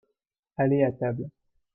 [0.57, 1.29] aller à table.